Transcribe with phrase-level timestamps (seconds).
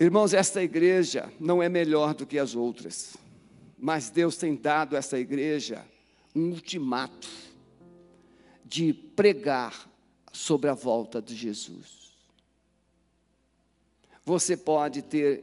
[0.00, 3.18] Irmãos, esta igreja não é melhor do que as outras,
[3.78, 5.84] mas Deus tem dado a esta igreja
[6.34, 7.28] um ultimato
[8.64, 9.90] de pregar
[10.32, 12.16] sobre a volta de Jesus.
[14.24, 15.42] Você pode ter,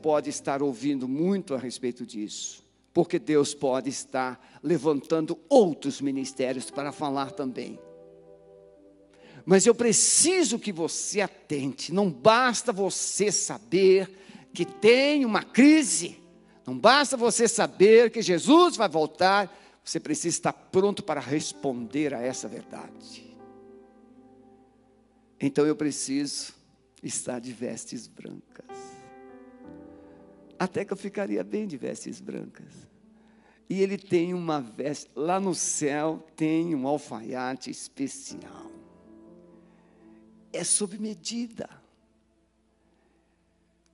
[0.00, 2.64] pode estar ouvindo muito a respeito disso,
[2.94, 7.78] porque Deus pode estar levantando outros ministérios para falar também.
[9.48, 11.90] Mas eu preciso que você atente.
[11.90, 14.10] Não basta você saber
[14.52, 16.22] que tem uma crise.
[16.66, 19.50] Não basta você saber que Jesus vai voltar.
[19.82, 23.34] Você precisa estar pronto para responder a essa verdade.
[25.40, 26.52] Então eu preciso
[27.02, 28.76] estar de vestes brancas.
[30.58, 32.86] Até que eu ficaria bem de vestes brancas.
[33.66, 38.77] E ele tem uma veste, lá no céu tem um alfaiate especial
[40.52, 41.68] é sob medida.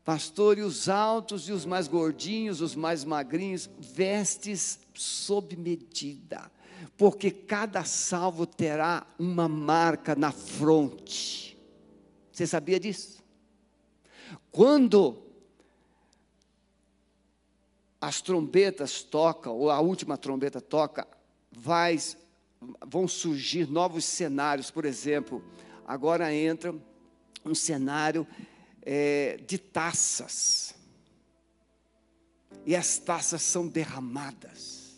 [0.04, 6.50] Pastor, e os altos e os mais gordinhos, os mais magrinhos, vestes sob medida,
[6.97, 11.56] porque cada salvo terá uma marca na fronte.
[12.30, 13.22] Você sabia disso?
[14.52, 15.22] Quando
[17.98, 21.08] as trombetas tocam, ou a última trombeta toca,
[21.50, 21.98] vai,
[22.86, 25.42] vão surgir novos cenários, por exemplo,
[25.86, 26.74] agora entra
[27.44, 28.27] um cenário
[28.82, 30.74] é, de taças.
[32.66, 34.94] E as taças são derramadas.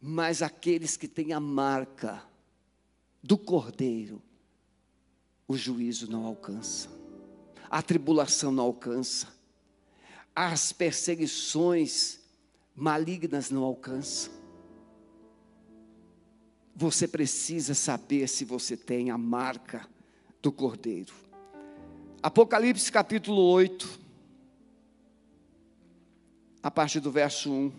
[0.00, 2.22] Mas aqueles que têm a marca
[3.22, 4.20] do cordeiro,
[5.46, 6.88] o juízo não alcança,
[7.70, 9.28] a tribulação não alcança,
[10.34, 12.18] as perseguições
[12.74, 14.41] malignas não alcançam.
[16.74, 19.86] Você precisa saber se você tem a marca
[20.40, 21.12] do Cordeiro.
[22.22, 24.00] Apocalipse capítulo 8,
[26.62, 27.72] a partir do verso 1.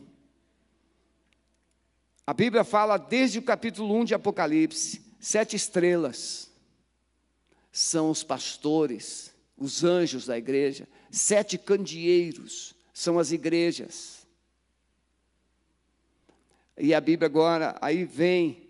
[2.26, 6.52] A Bíblia fala desde o capítulo 1 de Apocalipse: sete estrelas
[7.72, 14.28] são os pastores, os anjos da igreja, sete candeeiros são as igrejas.
[16.78, 18.62] E a Bíblia agora, aí vem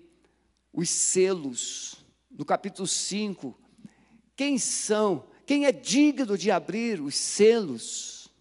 [0.74, 3.56] os selos, no capítulo 5,
[4.36, 8.32] quem são, quem é digno de abrir os selos?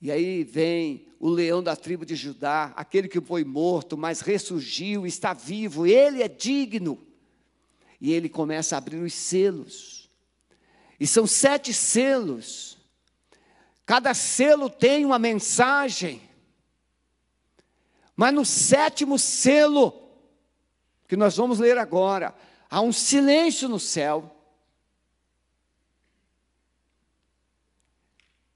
[0.00, 5.04] E aí vem o leão da tribo de Judá, aquele que foi morto, mas ressurgiu,
[5.04, 7.04] está vivo, ele é digno.
[8.00, 10.08] E ele começa a abrir os selos.
[11.00, 12.78] E são sete selos.
[13.84, 16.22] Cada selo tem uma mensagem.
[18.14, 20.07] Mas no sétimo selo,
[21.08, 22.34] que nós vamos ler agora,
[22.70, 24.30] há um silêncio no céu.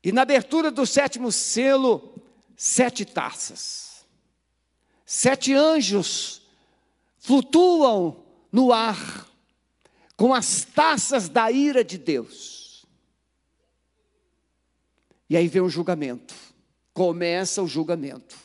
[0.04, 2.14] E na abertura do sétimo selo,
[2.54, 4.04] sete taças.
[5.06, 6.42] Sete anjos
[7.18, 9.26] flutuam no ar
[10.14, 12.84] com as taças da ira de Deus.
[15.30, 16.34] E aí vem o julgamento.
[16.92, 18.36] Começa o julgamento.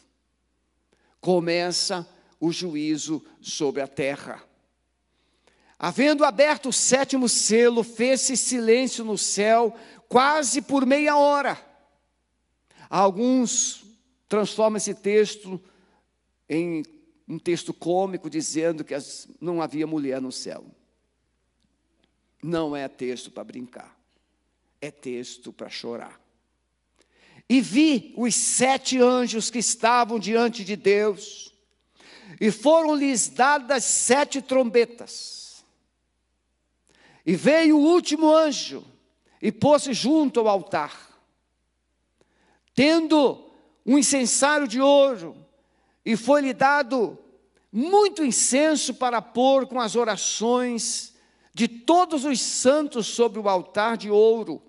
[1.20, 2.08] Começa
[2.40, 4.44] o juízo sobre a terra.
[5.80, 9.76] Havendo aberto o sétimo selo, fez-se silêncio no céu,
[10.08, 11.58] quase por meia hora.
[12.90, 13.84] Alguns
[14.28, 15.62] transformam esse texto
[16.50, 16.84] em
[17.28, 18.96] um texto cômico, dizendo que
[19.40, 20.66] não havia mulher no céu.
[22.42, 23.98] Não é texto para brincar,
[24.80, 26.20] é texto para chorar.
[27.50, 31.54] E vi os sete anjos que estavam diante de Deus,
[32.40, 35.66] e foram-lhes dadas sete trombetas.
[37.26, 38.86] E veio o último anjo
[39.42, 40.96] e pôs-se junto ao altar,
[42.74, 43.44] tendo
[43.86, 45.36] um incensário de ouro,
[46.06, 47.18] e foi-lhe dado
[47.72, 51.14] muito incenso para pôr com as orações
[51.54, 54.62] de todos os santos sobre o altar de ouro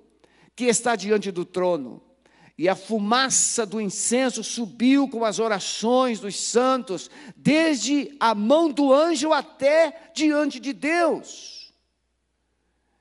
[0.57, 2.08] que está diante do trono
[2.59, 8.93] e a fumaça do incenso subiu com as orações dos santos, desde a mão do
[8.93, 11.73] anjo até diante de Deus.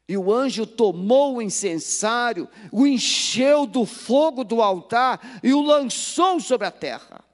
[0.08, 6.40] E o anjo tomou o incensário, o encheu do fogo do altar e o lançou
[6.40, 7.26] sobre a terra.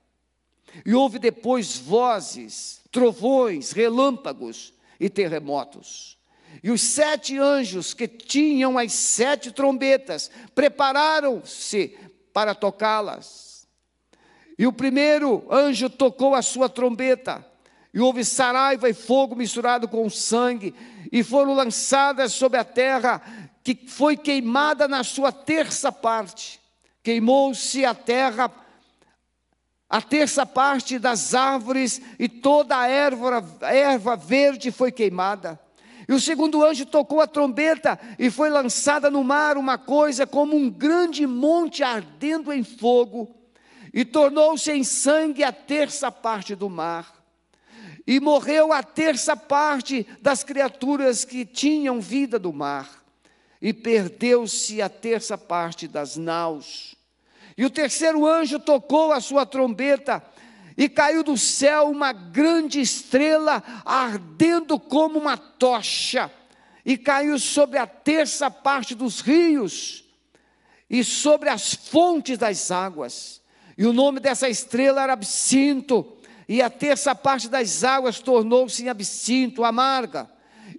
[0.86, 6.18] E houve depois vozes, trovões, relâmpagos e terremotos.
[6.64, 11.98] E os sete anjos que tinham as sete trombetas prepararam-se
[12.34, 13.68] para tocá-las.
[14.58, 17.46] E o primeiro anjo tocou a sua trombeta,
[17.94, 20.74] e houve saraiva e fogo misturado com sangue,
[21.12, 23.22] e foram lançadas sobre a terra
[23.64, 26.60] que foi queimada na sua terça parte.
[27.04, 28.52] Queimou-se a terra,
[29.90, 35.60] a terça parte das árvores e toda a erva, a erva verde foi queimada.
[36.08, 40.56] E o segundo anjo tocou a trombeta e foi lançada no mar uma coisa como
[40.56, 43.34] um grande monte ardendo em fogo,
[43.94, 47.14] e tornou-se em sangue a terça parte do mar.
[48.06, 52.90] E morreu a terça parte das criaturas que tinham vida do mar,
[53.62, 56.96] e perdeu-se a terça parte das naus.
[57.58, 60.22] E o terceiro anjo tocou a sua trombeta,
[60.78, 66.32] e caiu do céu uma grande estrela, ardendo como uma tocha,
[66.86, 70.04] e caiu sobre a terça parte dos rios,
[70.90, 73.42] e sobre as fontes das águas.
[73.78, 76.18] E o nome dessa estrela era Absinto,
[76.48, 80.30] e a terça parte das águas tornou-se em absinto, amarga.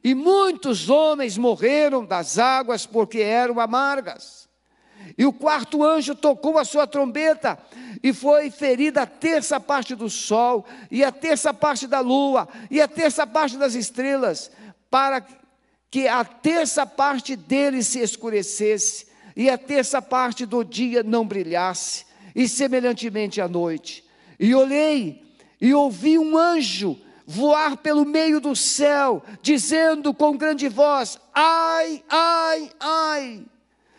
[0.03, 4.49] E muitos homens morreram das águas porque eram amargas.
[5.17, 7.59] E o quarto anjo tocou a sua trombeta,
[8.05, 12.79] e foi ferida a terça parte do sol, e a terça parte da lua, e
[12.79, 14.51] a terça parte das estrelas,
[14.91, 15.27] para
[15.91, 22.05] que a terça parte deles se escurecesse, e a terça parte do dia não brilhasse,
[22.37, 24.05] e semelhantemente à noite.
[24.39, 25.25] E olhei,
[25.59, 32.71] e ouvi um anjo voar pelo meio do céu, dizendo com grande voz: Ai, ai,
[32.79, 33.45] ai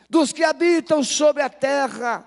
[0.07, 2.25] dos que habitam sobre a terra,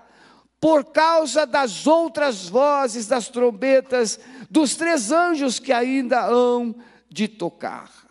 [0.59, 4.19] por causa das outras vozes das trombetas
[4.49, 6.75] dos três anjos que ainda hão
[7.09, 8.07] de tocar.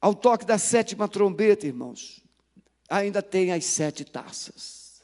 [0.00, 2.22] Ao toque da sétima trombeta, irmãos,
[2.88, 5.02] ainda tem as sete taças.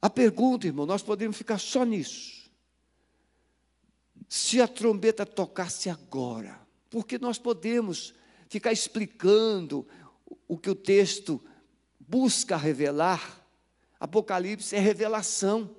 [0.00, 2.50] A pergunta, irmão, nós podemos ficar só nisso.
[4.28, 6.60] Se a trombeta tocasse agora,
[6.90, 8.14] porque nós podemos
[8.48, 9.86] ficar explicando
[10.46, 11.42] o que o texto
[11.98, 13.43] busca revelar.
[14.04, 15.74] Apocalipse é revelação.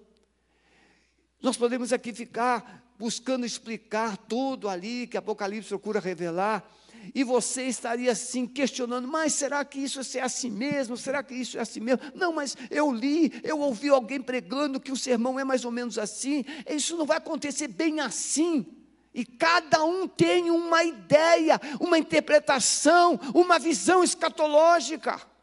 [1.41, 6.67] Nós podemos aqui ficar buscando explicar tudo ali que Apocalipse procura revelar,
[7.13, 10.97] e você estaria assim questionando: mas será que isso é assim mesmo?
[10.97, 12.01] Será que isso é assim mesmo?
[12.15, 15.99] Não, mas eu li, eu ouvi alguém pregando que o sermão é mais ou menos
[15.99, 16.43] assim.
[16.67, 18.65] Isso não vai acontecer bem assim.
[19.13, 25.34] E cada um tem uma ideia, uma interpretação, uma visão escatológica.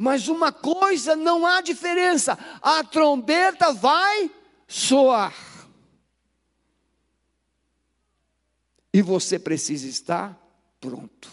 [0.00, 4.30] Mas uma coisa não há diferença: a trombeta vai
[4.68, 5.34] soar.
[8.94, 10.38] E você precisa estar
[10.80, 11.28] pronto.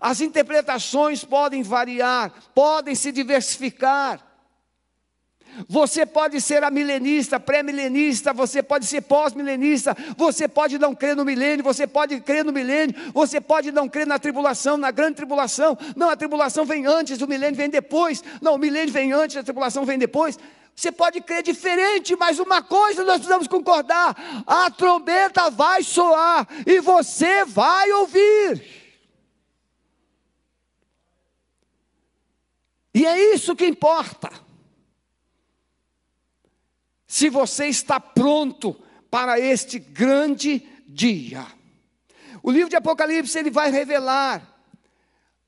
[0.00, 4.27] As interpretações podem variar, podem se diversificar.
[5.68, 11.24] Você pode ser a milenista, pré-milenista, você pode ser pós-milenista, você pode não crer no
[11.24, 15.76] milênio, você pode crer no milênio, você pode não crer na tribulação, na grande tribulação.
[15.96, 18.22] Não, a tribulação vem antes, o milênio vem depois.
[18.40, 20.38] Não, o milênio vem antes, a tribulação vem depois.
[20.74, 26.80] Você pode crer diferente, mas uma coisa nós precisamos concordar: a trombeta vai soar e
[26.80, 28.78] você vai ouvir.
[32.94, 34.47] E é isso que importa
[37.08, 38.76] se você está pronto
[39.10, 41.44] para este grande dia.
[42.42, 44.46] O livro de Apocalipse ele vai revelar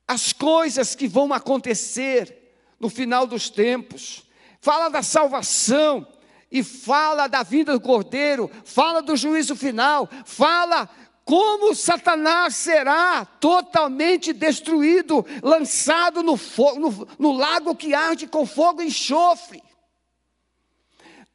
[0.09, 4.25] as coisas que vão acontecer no final dos tempos.
[4.59, 6.07] Fala da salvação
[6.51, 10.89] e fala da vinda do Cordeiro, fala do juízo final, fala
[11.27, 16.41] como Satanás será totalmente destruído, lançado no,
[16.77, 19.63] no, no lago que arde com fogo e enxofre.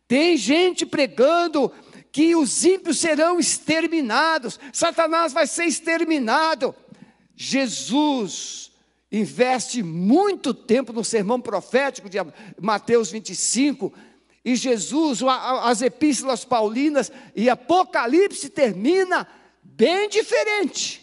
[0.07, 1.71] Tem gente pregando
[2.11, 6.73] que os ímpios serão exterminados, Satanás vai ser exterminado.
[7.35, 8.71] Jesus
[9.11, 12.17] investe muito tempo no sermão profético de
[12.61, 13.93] Mateus 25,
[14.45, 19.27] e Jesus, as epístolas paulinas e Apocalipse termina
[19.63, 21.01] bem diferente.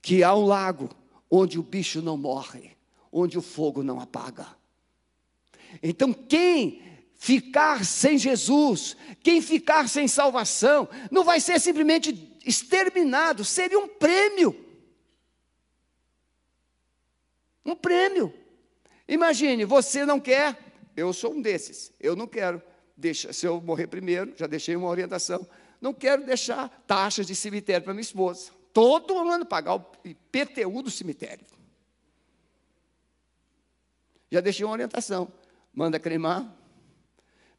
[0.00, 0.88] Que há um lago
[1.30, 2.70] onde o bicho não morre,
[3.12, 4.46] onde o fogo não apaga.
[5.82, 6.87] Então, quem
[7.18, 14.64] ficar sem Jesus, quem ficar sem salvação, não vai ser simplesmente exterminado, seria um prêmio.
[17.66, 18.32] Um prêmio.
[19.06, 20.56] Imagine, você não quer,
[20.96, 22.62] eu sou um desses, eu não quero,
[22.96, 25.46] deixa, se eu morrer primeiro, já deixei uma orientação,
[25.80, 28.52] não quero deixar taxas de cemitério para minha esposa.
[28.72, 31.44] Todo ano pagar o IPTU do cemitério.
[34.30, 35.32] Já deixei uma orientação.
[35.72, 36.57] Manda cremar,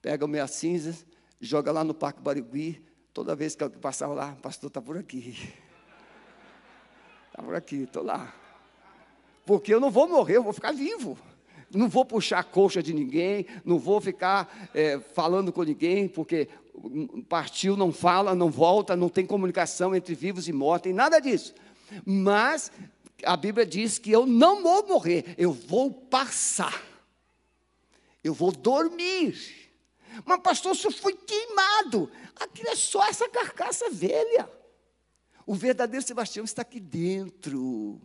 [0.01, 1.05] pega minhas cinzas,
[1.39, 2.81] joga lá no Parque Barigui.
[3.13, 3.71] Toda vez que eu
[4.13, 5.35] lá, o pastor está por aqui.
[7.27, 8.33] Está por aqui, estou lá.
[9.45, 11.17] Porque eu não vou morrer, eu vou ficar vivo.
[11.71, 16.47] Não vou puxar a coxa de ninguém, não vou ficar é, falando com ninguém, porque
[17.27, 21.53] partiu, não fala, não volta, não tem comunicação entre vivos e mortos, tem nada disso.
[22.05, 22.71] Mas
[23.23, 26.83] a Bíblia diz que eu não vou morrer, eu vou passar.
[28.23, 29.68] Eu vou dormir.
[30.25, 32.11] Mas, pastor, isso foi queimado.
[32.35, 34.49] Aquilo é só essa carcaça velha.
[35.45, 37.99] O verdadeiro Sebastião está aqui dentro,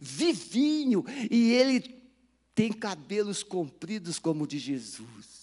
[0.00, 1.80] vivinho, e ele
[2.54, 5.40] tem cabelos compridos como o de Jesus.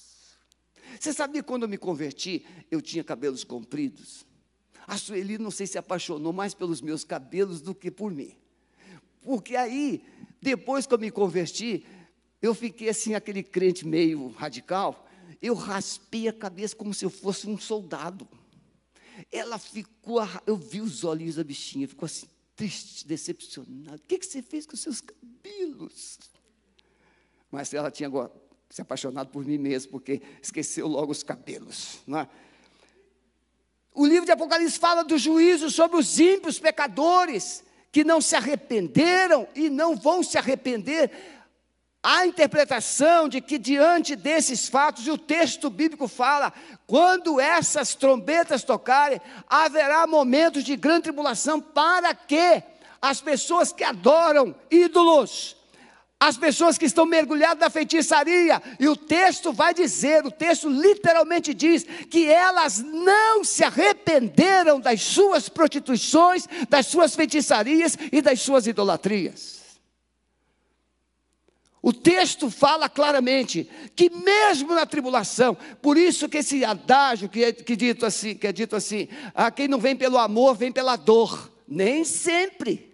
[1.00, 4.26] Você sabia quando eu me converti, eu tinha cabelos compridos?
[4.86, 8.36] A Sueli não sei se apaixonou mais pelos meus cabelos do que por mim.
[9.22, 10.04] Porque aí,
[10.42, 11.84] depois que eu me converti,
[12.42, 15.07] eu fiquei assim, aquele crente meio radical,
[15.42, 18.28] eu raspei a cabeça como se eu fosse um soldado.
[19.32, 23.98] Ela ficou, eu vi os olhinhos da bichinha, ficou assim, triste, decepcionada.
[23.98, 26.20] O que, que você fez com seus cabelos?
[27.52, 28.10] Mas ela tinha
[28.70, 32.00] se apaixonado por mim mesmo, porque esqueceu logo os cabelos.
[32.06, 32.30] Não é?
[33.94, 39.48] O livro de Apocalipse fala do juízo sobre os ímpios pecadores que não se arrependeram
[39.56, 41.10] e não vão se arrepender.
[42.10, 46.54] A interpretação de que diante desses fatos, e o texto bíblico fala,
[46.86, 52.64] quando essas trombetas tocarem, haverá momentos de grande tribulação para que
[53.02, 55.58] as pessoas que adoram ídolos,
[56.18, 61.54] as pessoas que estão mergulhadas na feitiçaria, e o texto vai dizer, o texto literalmente
[61.54, 68.66] diz, que elas não se arrependeram das suas prostituições, das suas feitiçarias e das suas
[68.66, 69.58] idolatrias.
[71.88, 73.64] O texto fala claramente
[73.96, 78.46] que mesmo na tribulação, por isso que esse adágio que é, que dito assim, que
[78.46, 81.50] é dito assim, ah, quem não vem pelo amor, vem pela dor.
[81.66, 82.94] Nem sempre.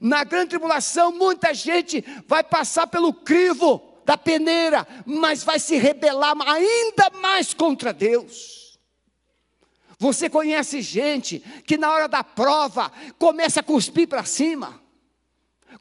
[0.00, 6.36] Na grande tribulação, muita gente vai passar pelo crivo da peneira, mas vai se rebelar
[6.46, 8.78] ainda mais contra Deus.
[9.98, 14.80] Você conhece gente que na hora da prova começa a cuspir para cima,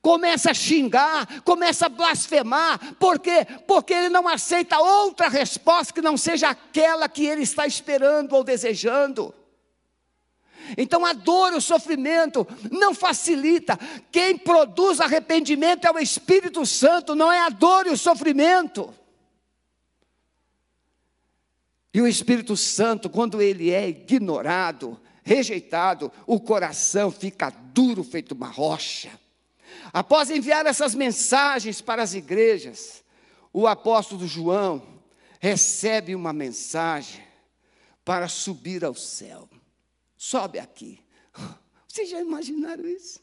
[0.02, 3.46] começa a xingar, começa a blasfemar, por quê?
[3.68, 8.44] Porque ele não aceita outra resposta que não seja aquela que ele está esperando ou
[8.44, 9.34] desejando.
[10.78, 13.78] Então a dor, o sofrimento não facilita.
[14.12, 18.94] Quem produz arrependimento é o Espírito Santo, não é a dor e o sofrimento.
[21.94, 28.48] E o Espírito Santo, quando ele é ignorado, rejeitado, o coração fica duro, feito uma
[28.48, 29.10] rocha.
[29.94, 33.04] Após enviar essas mensagens para as igrejas,
[33.52, 35.02] o apóstolo João
[35.40, 37.24] recebe uma mensagem
[38.04, 39.50] para subir ao céu
[40.22, 41.04] sobe aqui.
[41.88, 43.20] Vocês já imaginaram isso?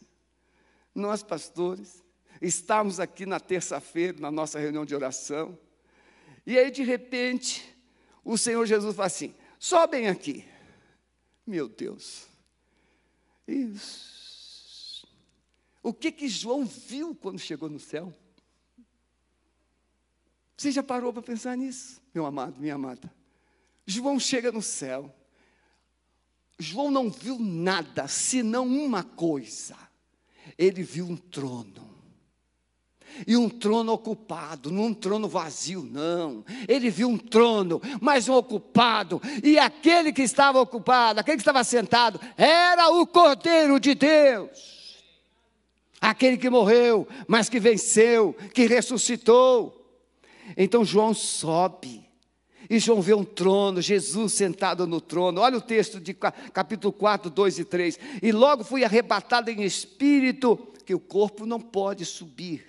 [0.93, 2.03] Nós, pastores,
[2.43, 5.57] estávamos aqui na terça-feira, na nossa reunião de oração,
[6.45, 7.65] e aí, de repente,
[8.25, 10.45] o Senhor Jesus fala assim: sobem aqui.
[11.47, 12.27] Meu Deus.
[13.47, 14.08] Isso.
[15.83, 18.13] O que que João viu quando chegou no céu?
[20.57, 23.13] Você já parou para pensar nisso, meu amado, minha amada?
[23.87, 25.15] João chega no céu,
[26.59, 29.77] João não viu nada senão uma coisa:
[30.59, 31.87] ele viu um trono.
[33.27, 36.45] E um trono ocupado, não um trono vazio, não.
[36.69, 39.21] Ele viu um trono, mas um ocupado.
[39.43, 44.78] E aquele que estava ocupado, aquele que estava sentado, era o Cordeiro de Deus.
[46.01, 49.75] Aquele que morreu, mas que venceu, que ressuscitou.
[50.57, 52.09] Então João sobe
[52.71, 55.41] e João vê um trono, Jesus sentado no trono.
[55.41, 57.99] Olha o texto de capítulo 4, 2 e 3.
[58.23, 62.65] E logo fui arrebatado em espírito, que o corpo não pode subir,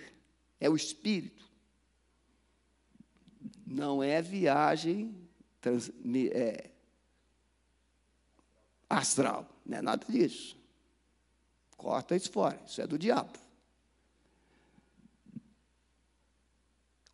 [0.60, 1.46] é o espírito.
[3.66, 5.16] Não é viagem
[5.62, 5.92] trans,
[6.32, 6.70] é,
[8.90, 10.58] astral, não é nada disso.
[11.80, 13.34] Corta isso fora, isso é do diabo.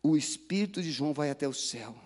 [0.02, 1.96] O espírito de João vai até o céu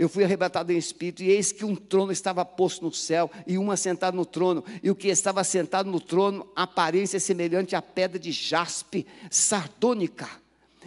[0.00, 3.58] eu fui arrebatado em espírito, e eis que um trono estava posto no céu, e
[3.58, 8.18] um assentado no trono, e o que estava sentado no trono, aparência semelhante à pedra
[8.18, 10.26] de jaspe, sardônica.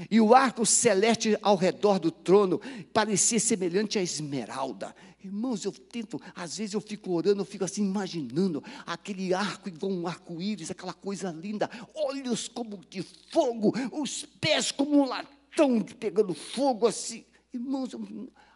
[0.10, 2.60] E o arco celeste ao redor do trono
[2.92, 4.96] parecia semelhante à esmeralda.
[5.24, 9.92] Irmãos, eu tento, às vezes eu fico orando, eu fico assim imaginando aquele arco igual
[9.92, 13.02] um arco-íris, aquela coisa linda, olhos como de
[13.32, 17.24] fogo, os pés como um latão pegando fogo assim.
[17.54, 17.92] Irmãos,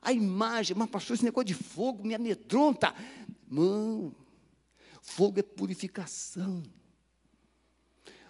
[0.01, 2.93] a imagem, mas pastor, esse negócio de fogo me amedronta.
[3.49, 4.13] Irmão,
[5.01, 6.63] fogo é purificação.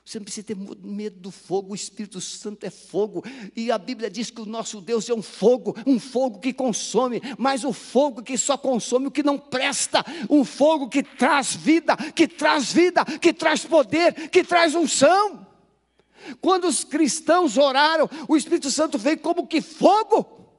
[0.07, 3.25] Você não precisa ter medo do fogo, o Espírito Santo é fogo.
[3.53, 7.21] E a Bíblia diz que o nosso Deus é um fogo, um fogo que consome,
[7.37, 11.97] mas o fogo que só consome o que não presta, um fogo que traz vida,
[12.15, 15.45] que traz vida, que traz poder, que traz unção.
[16.39, 20.55] Quando os cristãos oraram, o Espírito Santo veio como que fogo.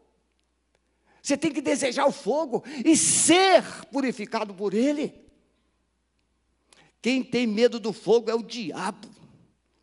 [1.22, 5.14] Você tem que desejar o fogo e ser purificado por ele.
[7.00, 9.16] Quem tem medo do fogo é o diabo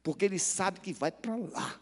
[0.05, 1.81] porque ele sabe que vai para lá,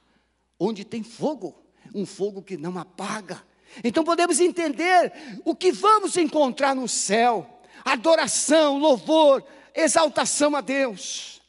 [0.58, 1.62] onde tem fogo,
[1.94, 3.44] um fogo que não apaga.
[3.84, 5.12] Então podemos entender
[5.44, 9.44] o que vamos encontrar no céu: adoração, louvor,
[9.76, 11.42] exaltação a Deus.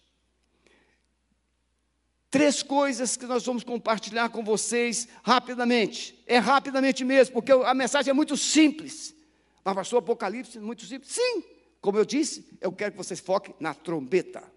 [2.29, 6.21] Três coisas que nós vamos compartilhar com vocês rapidamente.
[6.27, 9.15] É rapidamente mesmo, porque a mensagem é muito simples.
[9.65, 11.13] Mas pastor, Apocalipse muito simples.
[11.13, 11.45] Sim,
[11.81, 14.54] como eu disse, eu quero que vocês foquem na trombeta.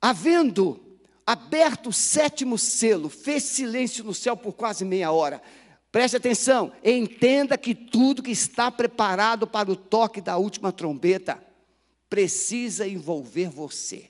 [0.00, 0.80] Havendo
[1.26, 5.40] aberto o sétimo selo, fez silêncio no céu por quase meia hora.
[5.92, 11.42] Preste atenção, entenda que tudo que está preparado para o toque da última trombeta
[12.08, 14.08] precisa envolver você.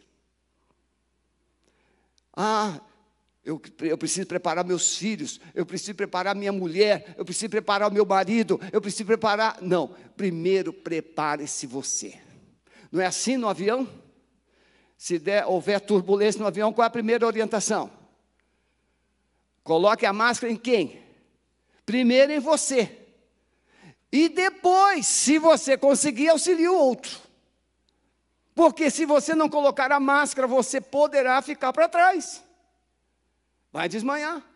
[2.34, 2.80] Ah,
[3.44, 7.92] eu, eu, preciso preparar meus filhos, eu preciso preparar minha mulher, eu preciso preparar o
[7.92, 9.58] meu marido, eu preciso preparar.
[9.60, 12.18] Não, primeiro prepare-se você.
[12.92, 13.88] Não é assim no avião?
[15.00, 17.90] Se der, houver turbulência no avião, qual é a primeira orientação?
[19.64, 21.02] Coloque a máscara em quem?
[21.86, 22.98] Primeiro em você.
[24.12, 27.18] E depois, se você conseguir, auxilie o outro.
[28.54, 32.44] Porque se você não colocar a máscara, você poderá ficar para trás.
[33.72, 34.46] Vai desmanhar.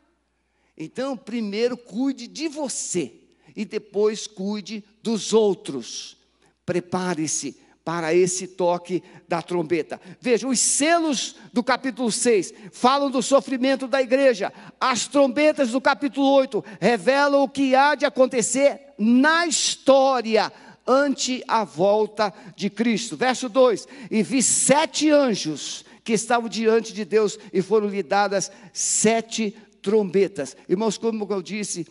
[0.76, 3.14] Então, primeiro cuide de você
[3.56, 6.18] e depois cuide dos outros.
[6.66, 10.00] Prepare-se para esse toque da trombeta.
[10.18, 14.50] Veja, os selos do capítulo 6 falam do sofrimento da igreja.
[14.80, 20.50] As trombetas do capítulo 8 revelam o que há de acontecer na história
[20.86, 23.18] ante a volta de Cristo.
[23.18, 28.50] Verso 2: E vi sete anjos que estavam diante de Deus e foram lhe dadas
[28.72, 30.56] sete trombetas.
[30.68, 31.86] Irmãos, como eu disse,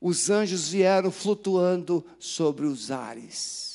[0.00, 3.65] os anjos vieram flutuando sobre os ares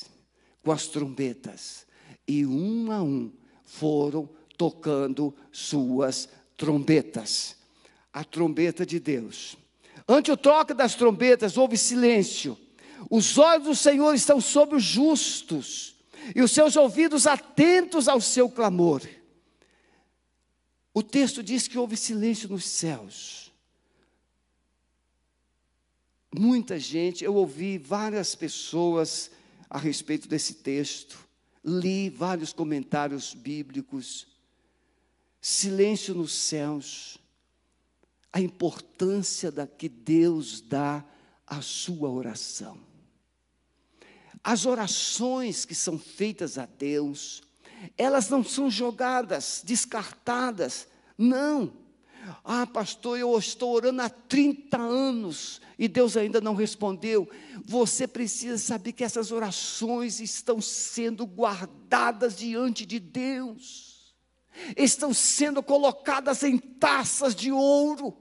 [0.62, 1.86] com as trombetas,
[2.26, 3.32] e um a um
[3.64, 7.56] foram tocando suas trombetas.
[8.12, 9.56] A trombeta de Deus.
[10.06, 12.58] Ante o toque das trombetas, houve silêncio.
[13.10, 15.96] Os olhos do Senhor estão sobre os justos,
[16.36, 19.02] e os seus ouvidos atentos ao seu clamor.
[20.94, 23.50] O texto diz que houve silêncio nos céus.
[26.34, 29.30] Muita gente, eu ouvi várias pessoas
[29.72, 31.18] a respeito desse texto,
[31.64, 34.26] li vários comentários bíblicos,
[35.40, 37.16] silêncio nos céus,
[38.30, 41.02] a importância da que Deus dá
[41.46, 42.78] à sua oração.
[44.44, 47.42] As orações que são feitas a Deus,
[47.96, 51.72] elas não são jogadas, descartadas, não.
[52.44, 57.28] Ah, pastor, eu estou orando há 30 anos e Deus ainda não respondeu.
[57.64, 64.14] Você precisa saber que essas orações estão sendo guardadas diante de Deus,
[64.76, 68.16] estão sendo colocadas em taças de ouro.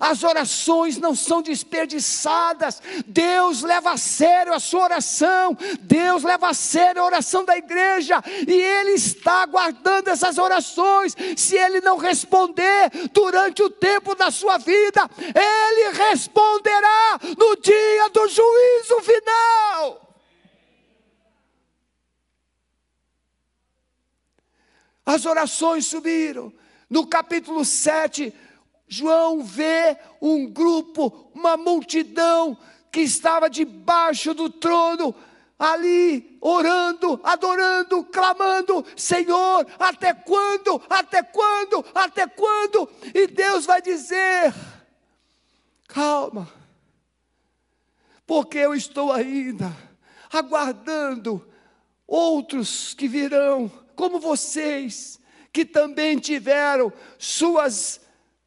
[0.00, 2.82] As orações não são desperdiçadas.
[3.06, 5.56] Deus leva a sério a sua oração.
[5.80, 8.22] Deus leva a sério a oração da igreja.
[8.46, 11.14] E Ele está aguardando essas orações.
[11.36, 18.28] Se Ele não responder durante o tempo da sua vida, Ele responderá no dia do
[18.28, 20.06] juízo final.
[25.04, 26.52] As orações subiram.
[26.88, 28.32] No capítulo 7,
[28.88, 32.56] João vê um grupo, uma multidão
[32.90, 35.14] que estava debaixo do trono,
[35.58, 40.80] ali orando, adorando, clamando: Senhor, até quando?
[40.88, 41.84] Até quando?
[41.94, 42.88] Até quando?
[43.14, 44.54] E Deus vai dizer:
[45.88, 46.48] calma,
[48.26, 49.74] porque eu estou ainda
[50.32, 51.46] aguardando
[52.06, 55.18] outros que virão, como vocês,
[55.52, 58.00] que também tiveram suas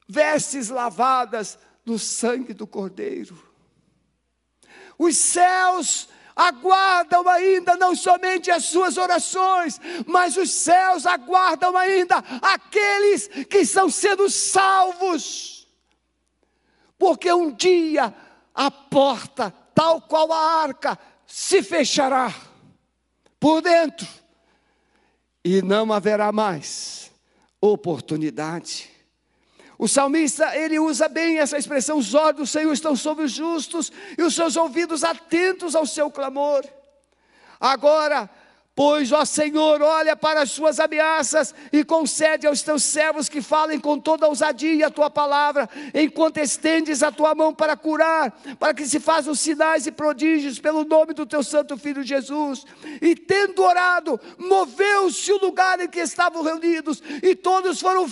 [0.10, 3.48] vestes lavadas no sangue do Cordeiro.
[4.98, 13.28] Os céus aguardam ainda não somente as suas orações, mas os céus aguardam ainda aqueles
[13.28, 15.68] que estão sendo salvos.
[16.98, 18.14] Porque um dia
[18.54, 22.34] a porta, tal qual a arca, se fechará
[23.40, 24.08] por dentro,
[25.46, 27.12] e não haverá mais
[27.62, 28.99] oportunidade.
[29.80, 33.90] O salmista, ele usa bem essa expressão: os olhos do Senhor estão sobre os justos
[34.18, 36.66] e os seus ouvidos atentos ao seu clamor.
[37.58, 38.30] Agora,
[38.80, 43.78] Pois, ó Senhor, olha para as suas ameaças e concede aos teus servos que falem
[43.78, 48.86] com toda ousadia a tua palavra, enquanto estendes a tua mão para curar, para que
[48.88, 52.64] se façam sinais e prodígios pelo nome do teu santo filho Jesus.
[53.02, 58.08] E tendo orado, moveu-se o lugar em que estavam reunidos, e todos foram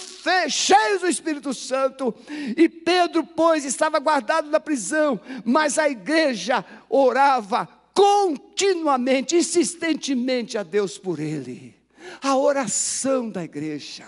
[0.49, 2.13] cheios do Espírito Santo.
[2.58, 11.00] E Pedro, pois, estava guardado na prisão, mas a igreja orava continuamente, insistentemente a Deus
[11.00, 11.76] por ele.
[12.22, 14.06] A oração da igreja.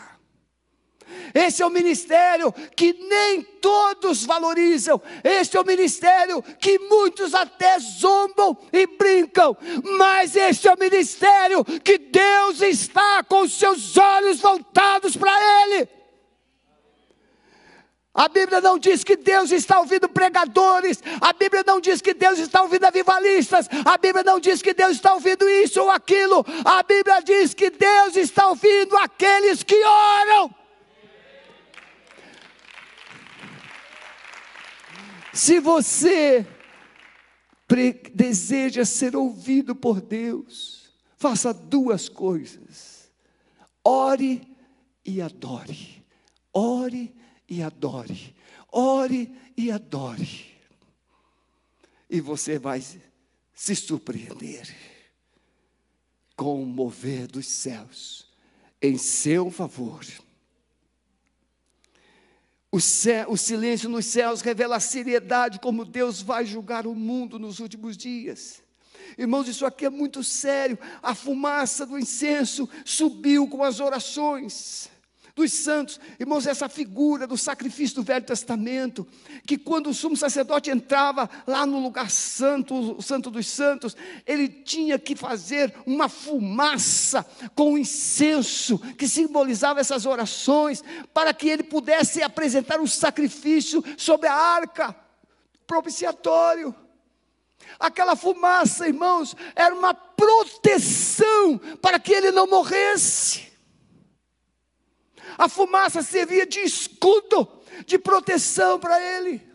[1.34, 5.02] Esse é o ministério que nem todos valorizam.
[5.24, 9.58] Este é o ministério que muitos até zombam e brincam.
[9.98, 15.32] Mas este é o ministério que Deus está com seus olhos voltados para
[15.64, 15.99] Ele.
[18.14, 22.40] A Bíblia não diz que Deus está ouvindo pregadores, a Bíblia não diz que Deus
[22.40, 26.82] está ouvindo avivalistas, a Bíblia não diz que Deus está ouvindo isso ou aquilo, a
[26.82, 30.54] Bíblia diz que Deus está ouvindo aqueles que oram.
[35.32, 36.46] Se você
[38.14, 43.12] deseja ser ouvido por Deus, faça duas coisas:
[43.84, 44.42] ore
[45.06, 46.04] e adore.
[46.52, 47.19] Ore
[47.50, 48.36] e adore.
[48.72, 50.46] Ore e adore.
[52.10, 52.84] E você vai
[53.54, 54.76] se surpreender
[56.36, 58.28] com o mover dos céus
[58.82, 60.06] em seu favor.
[62.72, 67.40] O, céu, o, silêncio nos céus revela a seriedade como Deus vai julgar o mundo
[67.40, 68.62] nos últimos dias.
[69.18, 70.78] Irmãos, isso aqui é muito sério.
[71.02, 74.90] A fumaça do incenso subiu com as orações
[75.40, 76.00] dos santos.
[76.20, 79.08] Irmãos, essa figura do sacrifício do Velho Testamento,
[79.46, 83.96] que quando o sumo sacerdote entrava lá no lugar santo, o santo dos santos,
[84.28, 87.26] ele tinha que fazer uma fumaça
[87.56, 94.36] com incenso, que simbolizava essas orações, para que ele pudesse apresentar o sacrifício sobre a
[94.36, 94.94] arca
[95.66, 96.76] propiciatório.
[97.80, 103.49] Aquela fumaça, irmãos, era uma proteção para que ele não morresse.
[105.38, 107.48] A fumaça servia de escudo,
[107.86, 109.50] de proteção para ele.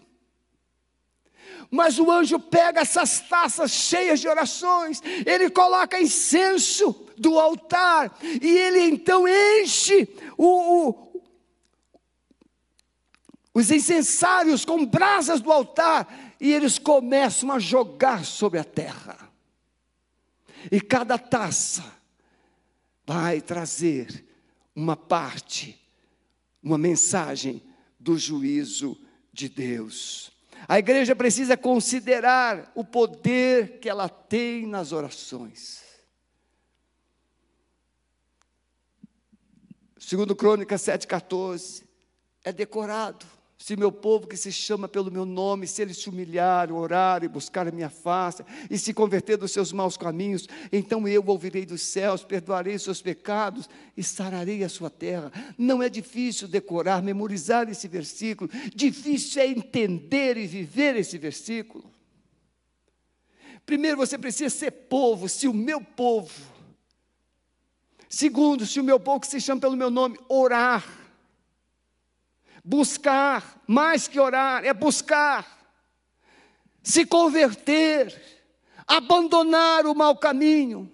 [1.70, 8.46] Mas o anjo pega essas taças cheias de orações, ele coloca incenso do altar, e
[8.46, 11.22] ele então enche o, o,
[13.52, 19.16] os incensários com brasas do altar, e eles começam a jogar sobre a terra.
[20.70, 21.84] E cada taça
[23.06, 24.24] vai trazer
[24.74, 25.80] uma parte,
[26.62, 27.62] uma mensagem
[27.98, 29.00] do juízo
[29.32, 30.32] de Deus.
[30.68, 35.82] A igreja precisa considerar o poder que ela tem nas orações.
[39.98, 41.84] Segundo Crônicas 7,14,
[42.42, 43.24] é decorado.
[43.64, 47.28] Se meu povo que se chama pelo meu nome, se eles se humilhar, orar e
[47.28, 51.80] buscar a minha face, e se converter dos seus maus caminhos, então eu ouvirei dos
[51.80, 55.32] céus, perdoarei seus pecados e sararei a sua terra.
[55.56, 61.90] Não é difícil decorar, memorizar esse versículo, difícil é entender e viver esse versículo.
[63.64, 66.34] Primeiro você precisa ser povo, se o meu povo.
[68.10, 71.03] Segundo, se o meu povo que se chama pelo meu nome, orar
[72.64, 75.46] buscar, mais que orar, é buscar,
[76.82, 78.22] se converter,
[78.86, 80.90] abandonar o mau caminho.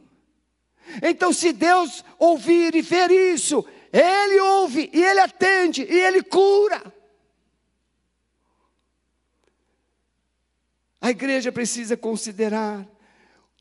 [1.00, 6.92] Então, se Deus ouvir e ver isso, Ele ouve e Ele atende e Ele cura.
[11.00, 12.87] A igreja precisa considerar.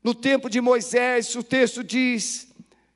[0.02, 2.48] No tempo de Moisés, o texto diz,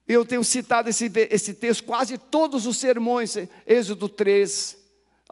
[0.09, 4.84] eu tenho citado esse, esse texto quase todos os sermões, Êxodo 3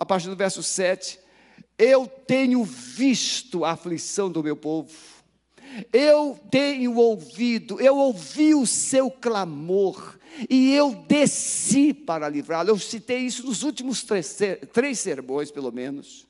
[0.02, 1.16] a partir do verso 7.
[1.78, 4.90] Eu tenho visto a aflição do meu povo,
[5.92, 10.18] eu tenho ouvido, eu ouvi o seu clamor,
[10.50, 12.70] e eu desci para livrá-lo.
[12.70, 14.38] Eu citei isso nos últimos três,
[14.72, 16.26] três sermões, pelo menos.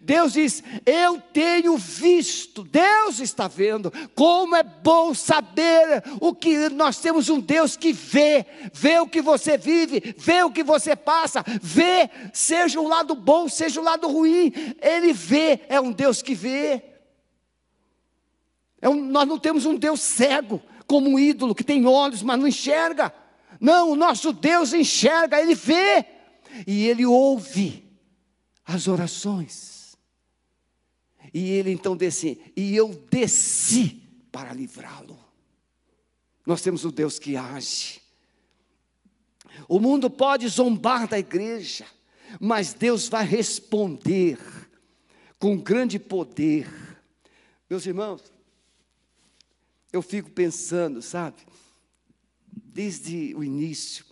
[0.00, 3.92] Deus diz: Eu tenho visto, Deus está vendo.
[4.14, 9.22] Como é bom saber o que nós temos um Deus que vê, vê o que
[9.22, 14.08] você vive, vê o que você passa, vê, seja o lado bom, seja o lado
[14.08, 16.82] ruim, Ele vê, é um Deus que vê.
[18.80, 22.38] É um, nós não temos um Deus cego, como um ídolo que tem olhos, mas
[22.38, 23.12] não enxerga.
[23.60, 26.04] Não, o nosso Deus enxerga, ele vê
[26.66, 27.84] e ele ouve
[28.64, 29.69] as orações.
[31.32, 35.18] E ele então disse: E eu desci para livrá-lo.
[36.46, 38.00] Nós temos o Deus que age.
[39.68, 41.86] O mundo pode zombar da igreja,
[42.40, 44.38] mas Deus vai responder
[45.38, 46.68] com grande poder.
[47.68, 48.22] Meus irmãos,
[49.92, 51.42] eu fico pensando, sabe,
[52.46, 54.04] desde o início,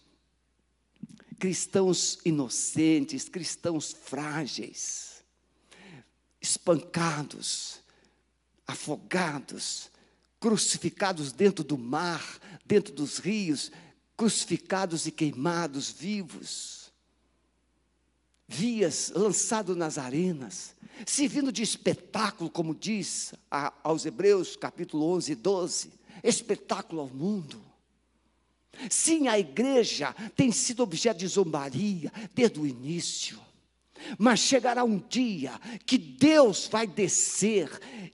[1.38, 5.07] cristãos inocentes, cristãos frágeis,
[6.40, 7.80] espancados,
[8.66, 9.90] afogados,
[10.40, 13.72] crucificados dentro do mar, dentro dos rios,
[14.16, 16.92] crucificados e queimados vivos,
[18.46, 20.74] vias lançados nas arenas,
[21.06, 23.32] servindo de espetáculo, como diz
[23.82, 27.62] aos Hebreus, capítulo 11 e 12, espetáculo ao mundo.
[28.90, 33.40] Sim, a igreja tem sido objeto de zombaria desde o início.
[34.18, 35.52] Mas chegará um dia
[35.86, 37.68] que Deus vai descer,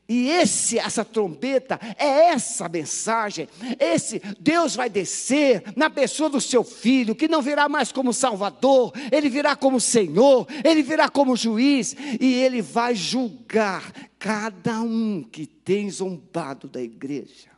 [0.08, 3.48] e esse, essa trombeta é essa mensagem.
[3.78, 8.92] Esse Deus vai descer na pessoa do seu filho, que não virá mais como Salvador,
[9.10, 15.46] ele virá como Senhor, ele virá como juiz, e ele vai julgar cada um que
[15.46, 17.54] tem zombado da igreja.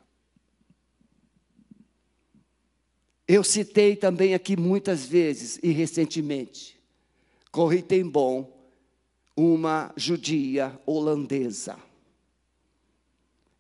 [3.29, 6.76] Eu citei também aqui muitas vezes e recentemente,
[7.57, 8.55] Corrie ten Bom,
[9.35, 11.79] uma judia holandesa.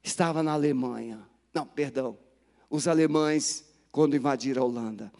[0.02, 1.26] Estava na Alemanha.
[1.54, 2.18] Não, perdão.
[2.68, 5.12] Os alemães, quando invadiram a Holanda,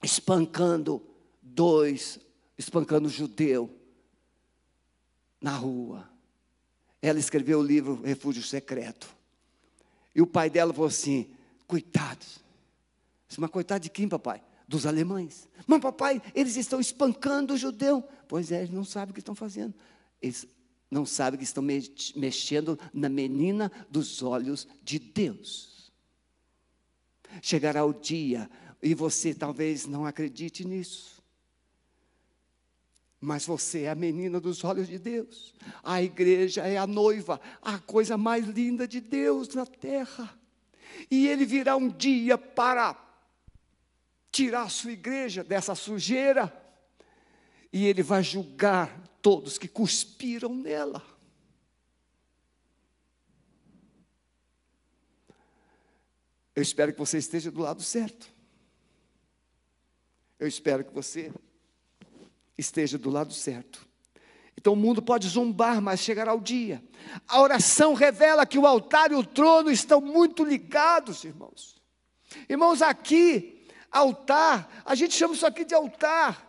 [0.00, 1.02] espancando
[1.42, 2.20] dois,
[2.56, 3.68] espancando judeu
[5.40, 6.08] na rua.
[7.02, 9.08] Ela escreveu o livro Refúgio Secreto.
[10.14, 11.28] E o pai dela falou assim:
[11.66, 12.38] coitados,
[13.36, 14.40] mas coitado de quem, papai?
[14.66, 15.48] Dos alemães.
[15.66, 18.02] Mas, papai, eles estão espancando o judeu.
[18.28, 19.74] Pois é, eles não sabem o que estão fazendo.
[20.20, 20.46] Eles
[20.90, 21.64] não sabem que estão
[22.14, 25.90] mexendo na menina dos olhos de Deus.
[27.40, 28.50] Chegará o dia,
[28.82, 31.22] e você talvez não acredite nisso.
[33.18, 35.54] Mas você é a menina dos olhos de Deus.
[35.82, 40.38] A igreja é a noiva, a coisa mais linda de Deus na terra.
[41.10, 42.92] E ele virá um dia para
[44.32, 46.50] tirar a sua igreja dessa sujeira,
[47.70, 51.02] e ele vai julgar todos que cuspiram nela.
[56.54, 58.30] Eu espero que você esteja do lado certo.
[60.38, 61.32] Eu espero que você
[62.58, 63.86] esteja do lado certo.
[64.56, 66.82] Então o mundo pode zombar, mas chegará o dia.
[67.26, 71.80] A oração revela que o altar e o trono estão muito ligados, irmãos.
[72.48, 73.61] Irmãos, aqui
[73.92, 76.48] Altar, a gente chama isso aqui de altar.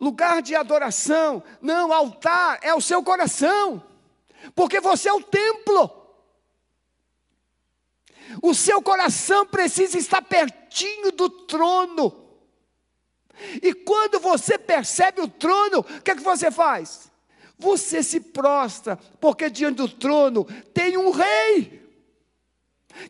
[0.00, 1.42] Lugar de adoração.
[1.62, 3.82] Não, altar é o seu coração.
[4.54, 5.90] Porque você é o templo.
[8.42, 12.28] O seu coração precisa estar pertinho do trono.
[13.62, 17.10] E quando você percebe o trono, o que é que você faz?
[17.56, 20.44] Você se prostra, porque diante do trono
[20.74, 21.87] tem um rei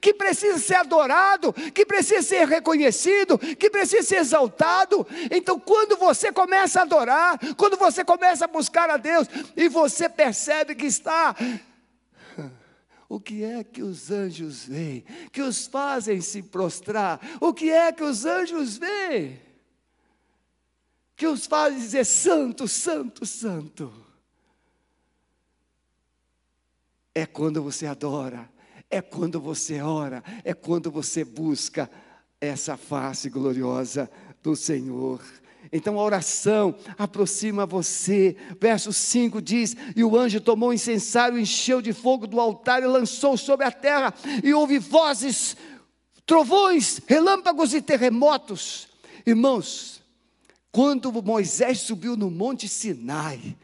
[0.00, 5.06] que precisa ser adorado, que precisa ser reconhecido, que precisa ser exaltado.
[5.30, 10.08] Então, quando você começa a adorar, quando você começa a buscar a Deus e você
[10.08, 11.34] percebe que está
[13.08, 15.02] o que é que os anjos veem?
[15.32, 17.18] Que os fazem se prostrar?
[17.40, 19.40] O que é que os anjos veem?
[21.16, 24.06] Que os fazem dizer: Santo, Santo, Santo.
[27.14, 28.48] É quando você adora,
[28.90, 31.90] é quando você ora, é quando você busca
[32.40, 34.10] essa face gloriosa
[34.42, 35.20] do Senhor.
[35.72, 38.36] Então a oração aproxima você.
[38.60, 42.86] Verso 5 diz: E o anjo tomou o incensário, encheu de fogo do altar e
[42.86, 45.56] lançou sobre a terra, e houve vozes,
[46.24, 48.88] trovões, relâmpagos e terremotos.
[49.26, 50.00] Irmãos,
[50.72, 53.56] quando Moisés subiu no Monte Sinai,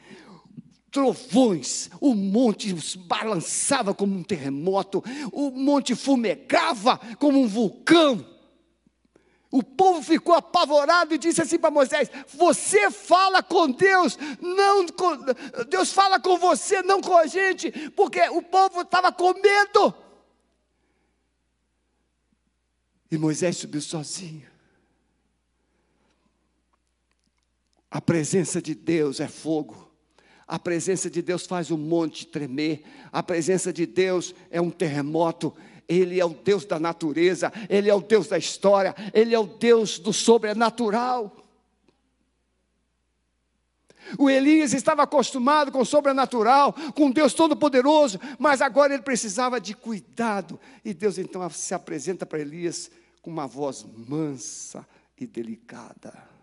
[0.95, 5.03] trovões, o monte balançava como um terremoto,
[5.33, 8.25] o monte fumegava como um vulcão.
[9.51, 15.17] O povo ficou apavorado e disse assim para Moisés: Você fala com Deus, não com,
[15.69, 19.93] Deus fala com você, não com a gente, porque o povo estava com medo.
[23.11, 24.49] E Moisés subiu sozinho.
[27.91, 29.84] A presença de Deus é fogo.
[30.47, 35.55] A presença de Deus faz o monte tremer, a presença de Deus é um terremoto,
[35.89, 39.47] Ele é o Deus da natureza, Ele é o Deus da história, Ele é o
[39.47, 41.35] Deus do sobrenatural.
[44.19, 49.75] O Elias estava acostumado com o sobrenatural, com Deus Todo-Poderoso, mas agora ele precisava de
[49.75, 50.61] cuidado.
[50.85, 52.91] E Deus então se apresenta para Elias
[53.23, 54.87] com uma voz mansa
[55.19, 56.34] e delicada.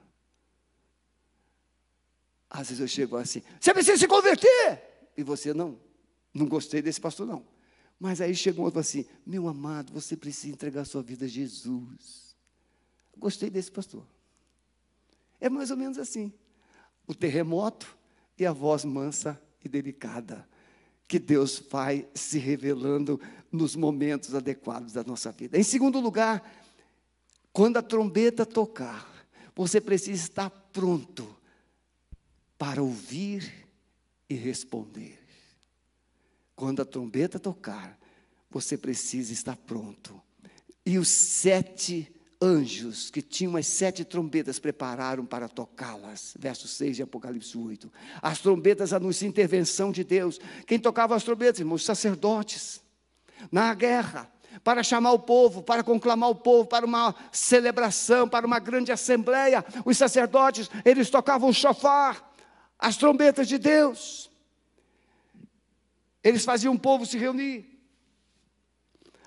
[2.52, 5.10] Às vezes eu chego assim: você precisa se converter.
[5.16, 5.80] E você não,
[6.34, 7.46] não gostei desse pastor, não.
[7.98, 12.36] Mas aí chegou outro assim: meu amado, você precisa entregar sua vida a Jesus.
[13.18, 14.06] Gostei desse pastor.
[15.40, 16.34] É mais ou menos assim:
[17.08, 17.98] o terremoto
[18.38, 20.46] e a voz mansa e delicada
[21.08, 23.20] que Deus vai se revelando
[23.52, 25.58] nos momentos adequados da nossa vida.
[25.58, 26.42] Em segundo lugar,
[27.54, 29.10] quando a trombeta tocar,
[29.56, 31.40] você precisa estar pronto
[32.62, 33.52] para ouvir
[34.30, 35.17] e responder.
[36.56, 37.97] Quando a trombeta tocar,
[38.52, 40.21] você precisa estar pronto.
[40.86, 46.36] E os sete anjos que tinham as sete trombetas prepararam para tocá-las.
[46.38, 47.91] Verso 6 de Apocalipse 8.
[48.21, 50.39] As trombetas anunciam intervenção de Deus.
[50.67, 51.82] Quem tocava as trombetas, irmãos?
[51.82, 52.80] Os sacerdotes.
[53.52, 54.32] Na guerra,
[54.63, 59.65] para chamar o povo, para conclamar o povo para uma celebração, para uma grande assembleia,
[59.84, 62.31] os sacerdotes, eles tocavam o chofar
[62.82, 64.32] as trombetas de Deus.
[66.24, 67.70] Eles faziam o povo se reunir.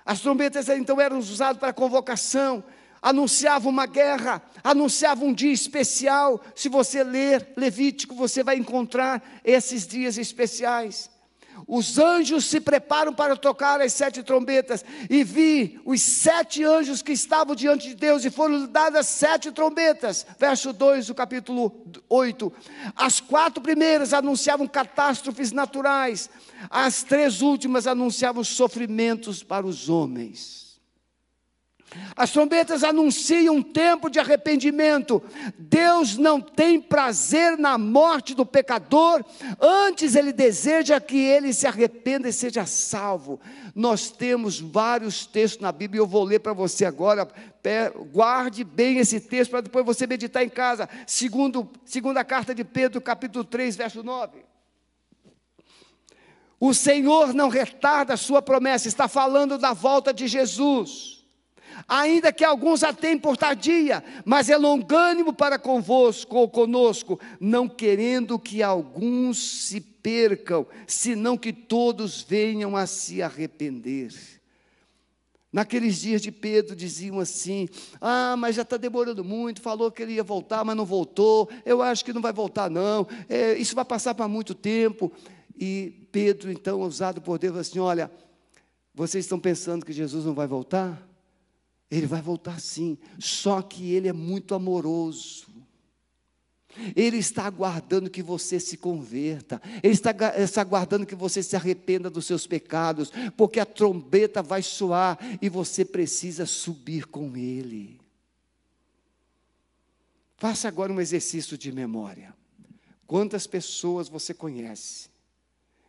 [0.05, 2.63] As trombetas então eram usadas para convocação,
[3.01, 6.43] anunciavam uma guerra, anunciavam um dia especial.
[6.53, 11.09] Se você ler Levítico, você vai encontrar esses dias especiais.
[11.67, 17.11] Os anjos se preparam para tocar as sete trombetas, e vi os sete anjos que
[17.11, 20.25] estavam diante de Deus, e foram dadas sete trombetas.
[20.37, 21.71] Verso 2 do capítulo
[22.09, 22.53] 8.
[22.95, 26.29] As quatro primeiras anunciavam catástrofes naturais,
[26.69, 30.64] as três últimas anunciavam sofrimentos para os homens.
[32.15, 35.21] As trombetas anunciam um tempo de arrependimento.
[35.57, 39.23] Deus não tem prazer na morte do pecador,
[39.59, 43.39] antes ele deseja que ele se arrependa e seja salvo.
[43.73, 47.27] Nós temos vários textos na Bíblia, eu vou ler para você agora.
[48.11, 50.89] Guarde bem esse texto para depois você meditar em casa.
[51.05, 54.43] Segundo, segunda carta de Pedro, capítulo 3, verso 9.
[56.59, 61.14] O Senhor não retarda a sua promessa, está falando da volta de Jesus
[61.87, 67.67] ainda que alguns a tenham por tardia, mas é longânimo para convosco ou conosco, não
[67.67, 74.13] querendo que alguns se percam, senão que todos venham a se arrepender.
[75.55, 77.69] Naqueles dias de Pedro diziam assim:
[78.01, 79.61] Ah, mas já está demorando muito.
[79.61, 81.49] Falou que ele ia voltar, mas não voltou.
[81.65, 83.07] Eu acho que não vai voltar, não.
[83.29, 85.09] É, isso vai passar para muito tempo.
[85.57, 88.11] E Pedro, então, usado por Deus, assim: Olha,
[88.93, 91.01] vocês estão pensando que Jesus não vai voltar?
[91.89, 95.55] Ele vai voltar sim, só que ele é muito amoroso.
[96.95, 102.09] Ele está aguardando que você se converta, Ele está, está aguardando que você se arrependa
[102.09, 107.99] dos seus pecados, porque a trombeta vai soar e você precisa subir com Ele.
[110.37, 112.35] Faça agora um exercício de memória.
[113.07, 115.09] Quantas pessoas você conhece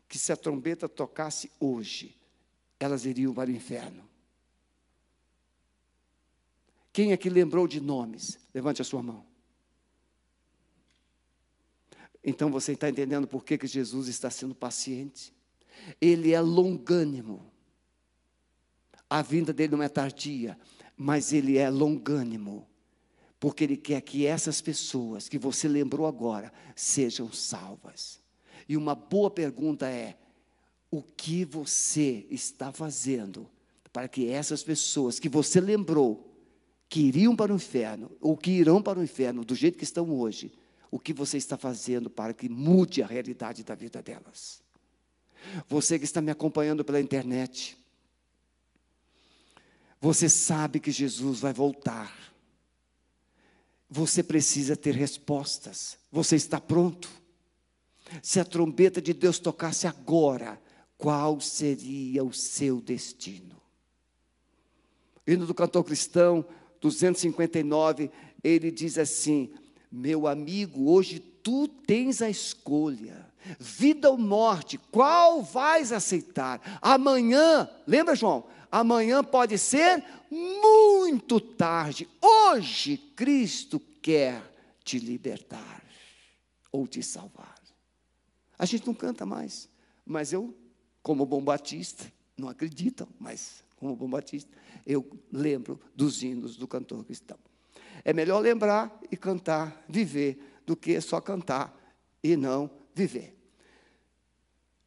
[0.09, 2.15] que, se a trombeta tocasse hoje,
[2.79, 4.05] elas iriam para o inferno?
[6.97, 8.39] Quem é que lembrou de nomes?
[8.55, 9.23] Levante a sua mão.
[12.25, 15.31] Então você está entendendo por que, que Jesus está sendo paciente?
[16.01, 17.53] Ele é longânimo.
[19.11, 20.59] A vinda dele não é tardia,
[20.97, 22.67] mas ele é longânimo.
[23.39, 28.23] Porque ele quer que essas pessoas que você lembrou agora sejam salvas.
[28.67, 30.17] E uma boa pergunta é:
[30.91, 33.47] o que você está fazendo
[33.93, 36.36] para que essas pessoas que você lembrou
[36.89, 40.11] que iriam para o inferno, ou que irão para o inferno do jeito que estão
[40.11, 40.53] hoje,
[40.91, 44.63] o que você está fazendo para que mude a realidade da vida delas?
[45.69, 47.77] Você que está me acompanhando pela internet,
[50.01, 52.33] você sabe que Jesus vai voltar.
[53.89, 55.99] Você precisa ter respostas.
[56.11, 57.09] Você está pronto?
[58.23, 60.61] Se a trombeta de Deus tocasse agora,
[60.97, 63.57] qual seria o seu destino?
[65.27, 66.45] Hino do cantor cristão,
[66.87, 68.11] 259,
[68.43, 69.53] ele diz assim:
[69.91, 73.27] Meu amigo, hoje tu tens a escolha,
[73.59, 76.79] vida ou morte, qual vais aceitar?
[76.81, 78.45] Amanhã, lembra, João?
[78.71, 82.09] Amanhã pode ser muito tarde.
[82.21, 84.43] Hoje, Cristo quer
[84.85, 85.83] te libertar
[86.71, 87.55] ou te salvar.
[88.59, 89.69] A gente não canta mais,
[90.05, 90.55] mas eu,
[91.03, 94.51] como bom batista, não acredito, mas como bom batista,
[94.87, 97.39] eu lembro dos hinos do cantor cristão.
[98.05, 101.75] É melhor lembrar e cantar, viver, do que só cantar
[102.23, 103.37] e não viver.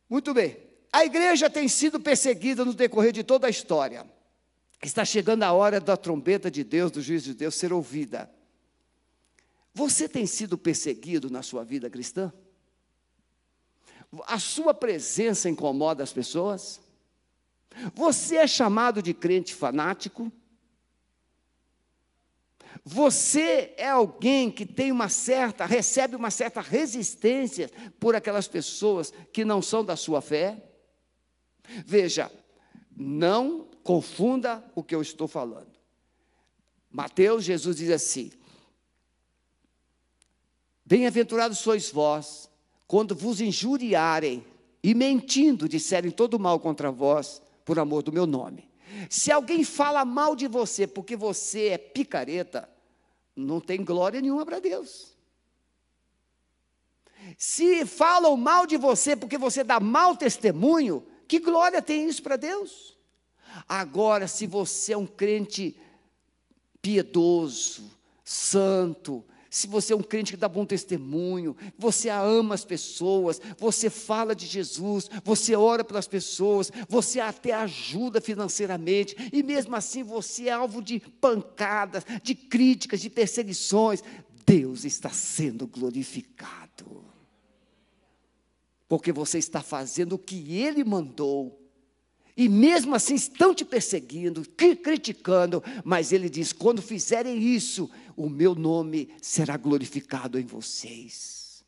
[0.09, 0.57] Muito bem.
[0.91, 4.05] A igreja tem sido perseguida no decorrer de toda a história.
[4.81, 8.29] Está chegando a hora da trombeta de Deus, do juízo de Deus, ser ouvida.
[9.73, 12.33] Você tem sido perseguido na sua vida cristã?
[14.25, 16.81] A sua presença incomoda as pessoas?
[17.93, 20.31] Você é chamado de crente fanático?
[22.83, 29.45] Você é alguém que tem uma certa, recebe uma certa resistência por aquelas pessoas que
[29.45, 30.63] não são da sua fé?
[31.85, 32.31] Veja,
[32.95, 35.71] não confunda o que eu estou falando.
[36.89, 38.31] Mateus, Jesus diz assim:
[40.83, 42.49] Bem-aventurados sois vós,
[42.87, 44.43] quando vos injuriarem
[44.81, 48.67] e mentindo disserem todo mal contra vós, por amor do meu nome.
[49.11, 52.67] Se alguém fala mal de você porque você é picareta,
[53.35, 55.15] não tem glória nenhuma para Deus.
[57.37, 62.37] Se falam mal de você porque você dá mau testemunho, que glória tem isso para
[62.37, 62.97] Deus?
[63.67, 65.79] Agora, se você é um crente
[66.81, 67.83] piedoso,
[68.25, 73.89] santo, se você é um crente que dá bom testemunho, você ama as pessoas, você
[73.89, 80.49] fala de Jesus, você ora pelas pessoas, você até ajuda financeiramente, e mesmo assim você
[80.49, 84.03] é alvo de pancadas, de críticas, de perseguições,
[84.45, 87.03] Deus está sendo glorificado.
[88.87, 91.59] Porque você está fazendo o que Ele mandou
[92.39, 94.45] e mesmo assim estão te perseguindo,
[94.81, 101.63] criticando, mas ele diz: quando fizerem isso, o meu nome será glorificado em vocês.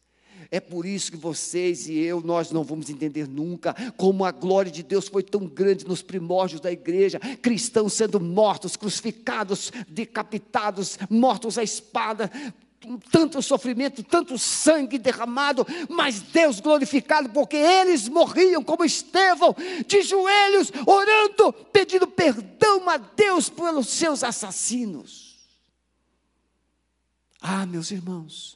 [0.49, 4.69] É por isso que vocês e eu, nós não vamos entender nunca como a glória
[4.69, 11.57] de Deus foi tão grande nos primórdios da igreja, cristãos sendo mortos, crucificados, decapitados, mortos
[11.57, 12.29] à espada,
[13.09, 19.55] tanto sofrimento, tanto sangue derramado, mas Deus glorificado, porque eles morriam como Estevão,
[19.87, 25.30] de joelhos, orando, pedindo perdão a Deus pelos seus assassinos.
[27.41, 28.55] Ah, meus irmãos,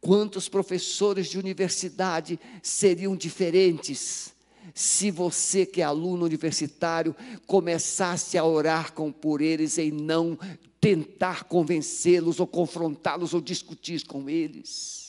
[0.00, 4.34] quantos professores de universidade seriam diferentes
[4.74, 7.14] se você que é aluno universitário
[7.46, 10.38] começasse a orar com por eles e não
[10.80, 15.05] tentar convencê-los ou confrontá-los ou discutir com eles.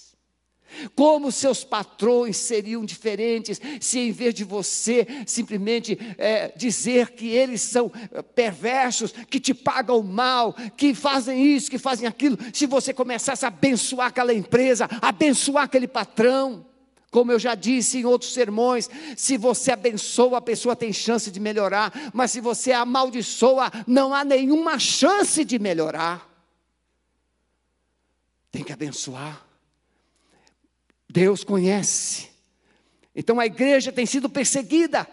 [0.95, 7.61] Como seus patrões seriam diferentes se, em vez de você simplesmente é, dizer que eles
[7.61, 12.93] são é, perversos, que te pagam mal, que fazem isso, que fazem aquilo, se você
[12.93, 16.65] começasse a abençoar aquela empresa, abençoar aquele patrão.
[17.09, 21.39] Como eu já disse em outros sermões, se você abençoa, a pessoa tem chance de
[21.39, 26.27] melhorar, mas se você amaldiçoa, não há nenhuma chance de melhorar.
[28.51, 29.46] Tem que abençoar.
[31.19, 32.29] Deus conhece.
[33.15, 35.07] Então a igreja tem sido perseguida,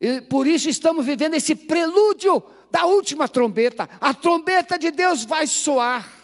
[0.00, 3.88] e por isso estamos vivendo esse prelúdio da última trombeta.
[4.00, 6.20] A trombeta de Deus vai soar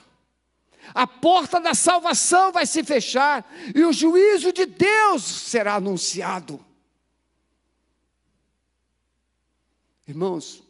[0.94, 6.64] a porta da salvação vai se fechar e o juízo de Deus será anunciado.
[10.06, 10.62] Irmãos,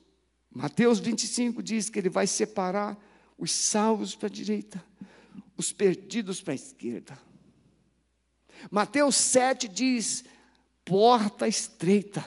[0.51, 2.97] Mateus 25 diz que ele vai separar
[3.36, 4.82] os salvos para a direita,
[5.57, 7.26] os perdidos para a esquerda.
[8.70, 10.24] Mateus 7 diz:
[10.84, 12.24] porta estreita,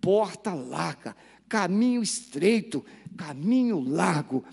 [0.00, 1.16] porta larga,
[1.48, 2.84] caminho estreito,
[3.16, 4.44] caminho largo,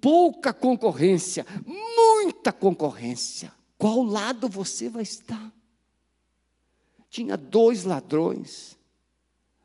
[0.00, 3.52] pouca concorrência, muita concorrência.
[3.78, 5.52] Qual lado você vai estar?
[7.08, 8.78] Tinha dois ladrões.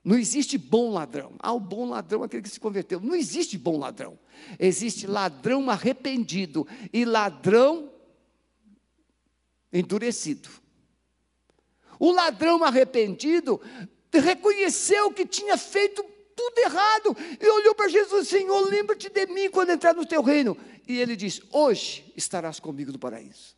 [0.03, 1.33] Não existe bom ladrão.
[1.39, 2.99] Ah, o bom ladrão é aquele que se converteu.
[2.99, 4.19] Não existe bom ladrão.
[4.59, 7.91] Existe ladrão arrependido e ladrão
[9.73, 10.47] endurecido.
[11.99, 13.61] O ladrão arrependido
[14.11, 16.03] reconheceu que tinha feito
[16.35, 17.15] tudo errado.
[17.39, 20.57] E olhou para Jesus, Senhor, lembra-te de mim quando entrar no teu reino.
[20.87, 23.55] E ele diz: Hoje estarás comigo no paraíso.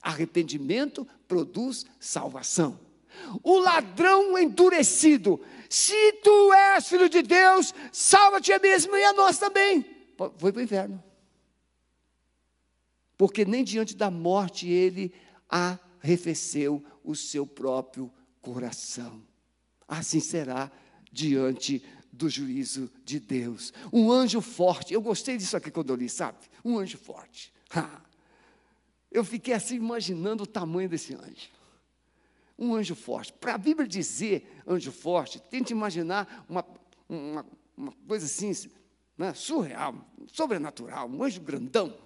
[0.00, 2.80] Arrependimento produz salvação.
[3.42, 9.36] O ladrão endurecido, se tu és filho de Deus, salva-te a mesmo e a nós
[9.38, 9.84] também.
[10.38, 11.02] Foi para o inferno.
[13.18, 15.12] Porque nem diante da morte ele
[16.02, 19.22] arrefeceu o seu próprio coração.
[19.86, 20.70] Assim será
[21.12, 21.82] diante
[22.12, 23.72] do juízo de Deus.
[23.92, 24.92] Um anjo forte.
[24.92, 26.38] Eu gostei disso aqui quando eu li, sabe?
[26.64, 27.52] Um anjo forte.
[27.74, 28.02] Ha.
[29.10, 31.50] Eu fiquei assim imaginando o tamanho desse anjo.
[32.58, 33.32] Um anjo forte.
[33.32, 36.64] Para a Bíblia dizer anjo forte, tente imaginar uma,
[37.08, 37.46] uma,
[37.76, 38.52] uma coisa assim,
[39.16, 39.94] né, surreal,
[40.32, 41.96] sobrenatural, um anjo grandão,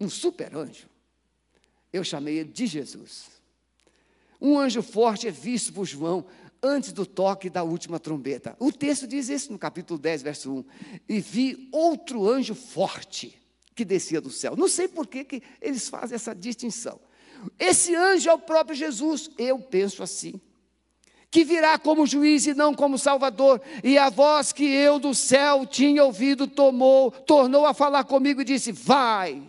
[0.00, 0.88] um super anjo.
[1.92, 3.26] Eu chamei ele de Jesus.
[4.40, 6.26] Um anjo forte é visto por João
[6.62, 8.56] antes do toque da última trombeta.
[8.58, 10.64] O texto diz isso no capítulo 10, verso 1.
[11.08, 13.40] E vi outro anjo forte
[13.74, 14.56] que descia do céu.
[14.56, 17.00] Não sei por que, que eles fazem essa distinção.
[17.58, 20.40] Esse anjo é o próprio Jesus, eu penso assim
[21.30, 23.60] que virá como juiz e não como salvador.
[23.84, 28.44] E a voz que eu do céu tinha ouvido tomou, tornou a falar comigo e
[28.44, 29.42] disse: Vai.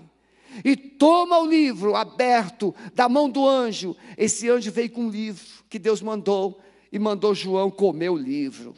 [0.63, 3.95] E toma o livro aberto da mão do anjo.
[4.17, 8.75] Esse anjo veio com um livro que Deus mandou e mandou João comer o livro.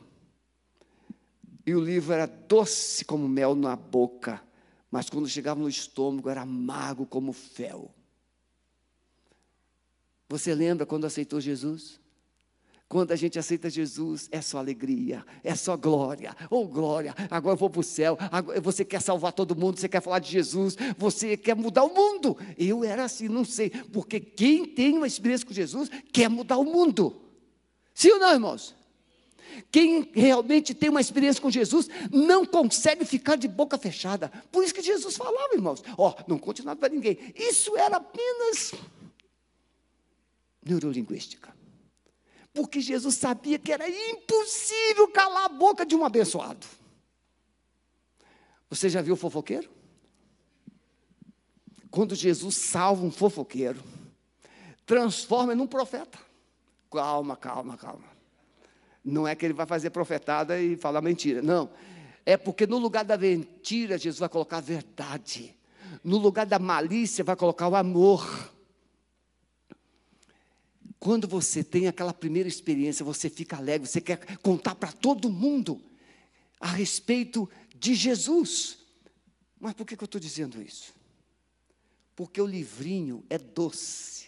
[1.65, 4.41] E o livro era doce como mel na boca,
[4.89, 7.93] mas quando chegava no estômago era amargo como fel.
[10.27, 11.99] Você lembra quando aceitou Jesus?
[12.89, 16.35] Quando a gente aceita Jesus, é só alegria, é só glória.
[16.49, 18.17] Oh, glória, agora eu vou para o céu.
[18.31, 21.93] Agora, você quer salvar todo mundo, você quer falar de Jesus, você quer mudar o
[21.93, 22.35] mundo.
[22.57, 26.65] Eu era assim, não sei, porque quem tem uma experiência com Jesus quer mudar o
[26.65, 27.21] mundo.
[27.93, 28.75] Sim ou não, irmãos?
[29.69, 34.31] Quem realmente tem uma experiência com Jesus não consegue ficar de boca fechada.
[34.51, 37.19] Por isso que Jesus falava, irmãos: Ó, oh, não conte nada para ninguém.
[37.35, 38.73] Isso era apenas
[40.65, 41.58] neurolinguística
[42.59, 46.67] porque Jesus sabia que era impossível calar a boca de um abençoado.
[48.69, 49.69] Você já viu fofoqueiro?
[51.89, 53.81] Quando Jesus salva um fofoqueiro,
[54.85, 56.19] transforma num profeta.
[56.91, 58.03] Calma, calma, calma.
[59.05, 61.41] Não é que ele vai fazer profetada e falar mentira.
[61.41, 61.69] Não.
[62.25, 65.55] É porque no lugar da mentira, Jesus vai colocar a verdade.
[66.03, 68.51] No lugar da malícia, vai colocar o amor.
[70.99, 75.81] Quando você tem aquela primeira experiência, você fica alegre, você quer contar para todo mundo
[76.59, 78.79] a respeito de Jesus.
[79.59, 80.93] Mas por que, que eu estou dizendo isso?
[82.15, 84.27] Porque o livrinho é doce.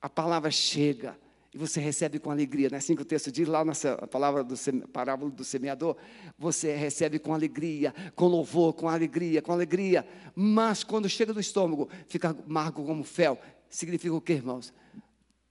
[0.00, 1.18] A palavra chega
[1.54, 2.68] e você recebe com alegria.
[2.68, 3.72] Não é assim que o texto diz lá na
[4.08, 4.54] palavra do
[4.88, 5.96] parábola do semeador?
[6.38, 10.06] Você recebe com alegria, com louvor, com alegria, com alegria.
[10.34, 13.40] Mas quando chega no estômago, fica amargo como fel.
[13.70, 14.72] Significa o que, irmãos?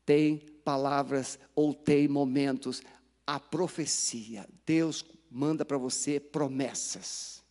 [0.06, 2.82] Tem palavras ou tem momentos.
[3.26, 7.44] A profecia, Deus manda para você promessas.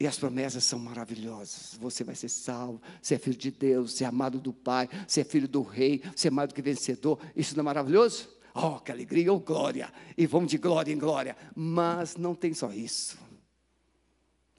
[0.00, 1.76] E as promessas são maravilhosas.
[1.80, 5.22] Você vai ser salvo, você é filho de Deus, você é amado do Pai, você
[5.22, 7.20] é filho do Rei, você é mais do que vencedor.
[7.34, 8.28] Isso não é maravilhoso?
[8.54, 9.92] Oh, que alegria, oh glória!
[10.16, 11.36] E vamos de glória em glória.
[11.54, 13.18] Mas não tem só isso.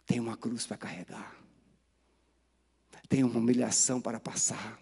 [0.05, 1.35] Tem uma cruz para carregar.
[3.07, 4.79] Tem uma humilhação para passar.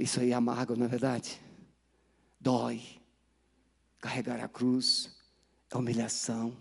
[0.00, 1.38] Isso aí é amargo, não é verdade?
[2.40, 2.82] Dói.
[3.98, 5.14] Carregar a cruz
[5.70, 6.56] é humilhação,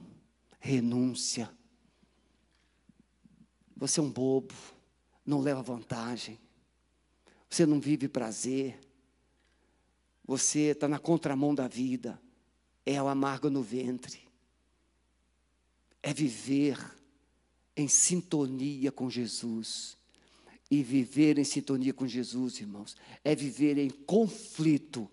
[0.60, 1.50] renúncia.
[3.78, 4.54] Você é um bobo,
[5.26, 6.38] não leva vantagem.
[7.50, 8.78] Você não vive prazer.
[10.26, 12.22] Você está na contramão da vida.
[12.86, 14.20] É o amargo no ventre.
[16.04, 16.78] É viver
[17.74, 19.98] em sintonia com Jesus.
[20.70, 25.10] E viver em sintonia com Jesus, irmãos, é viver em conflito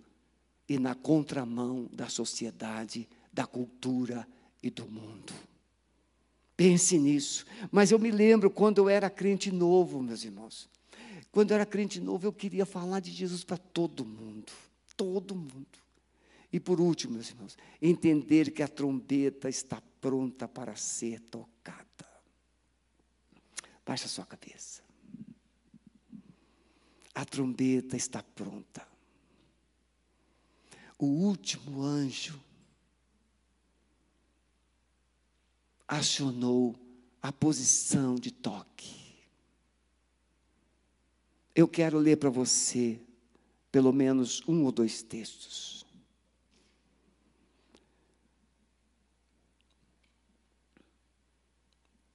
[0.69, 4.27] e na contramão da sociedade, da cultura
[4.63, 5.33] e do mundo.
[6.57, 7.47] Pense nisso.
[7.71, 10.69] Mas eu me lembro quando eu era crente novo, meus irmãos.
[11.31, 14.53] Quando eu era crente novo, eu queria falar de Jesus para todo mundo.
[14.97, 15.79] Todo mundo.
[16.53, 21.85] E por último, meus irmãos, entender que a trombeta está pronta para ser tocada.
[23.85, 24.86] Baixa sua cabeça
[27.17, 28.87] a trombeta está pronta.
[30.99, 32.39] O último anjo
[35.89, 36.77] acionou
[37.23, 39.17] a posição de toque.
[41.55, 43.01] Eu quero ler para você
[43.73, 45.87] pelo menos um ou dois textos.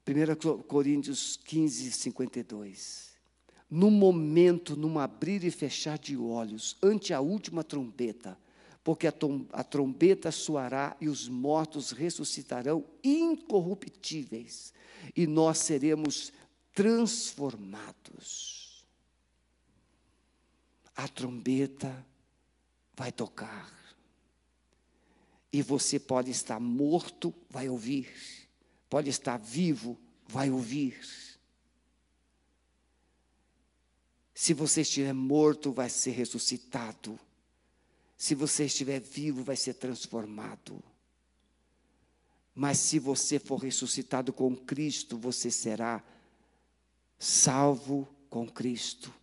[0.06, 3.11] Primeira Coríntios 15, 52
[3.72, 8.38] no momento, num abrir e fechar de olhos, ante a última trombeta,
[8.84, 9.14] porque a,
[9.54, 14.74] a trombeta soará e os mortos ressuscitarão incorruptíveis,
[15.16, 16.34] e nós seremos
[16.74, 18.86] transformados.
[20.94, 22.06] A trombeta
[22.94, 23.72] vai tocar,
[25.54, 28.10] e você pode estar morto, vai ouvir,
[28.90, 29.98] pode estar vivo,
[30.28, 31.31] vai ouvir
[34.42, 37.20] Se você estiver morto, vai ser ressuscitado.
[38.18, 40.84] Se você estiver vivo, vai ser transformado.
[42.56, 46.04] Mas se você for ressuscitado com Cristo, você será
[47.20, 49.14] salvo com Cristo.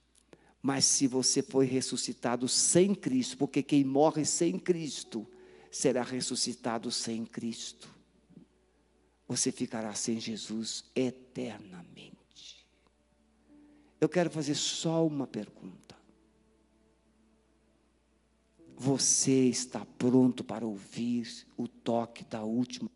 [0.62, 5.26] Mas se você foi ressuscitado sem Cristo, porque quem morre sem Cristo
[5.68, 7.92] será ressuscitado sem Cristo,
[9.26, 12.17] você ficará sem Jesus eternamente.
[14.00, 15.96] Eu quero fazer só uma pergunta.
[18.76, 22.88] Você está pronto para ouvir o toque da última